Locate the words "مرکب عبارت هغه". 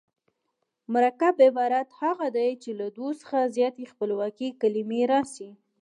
0.93-2.27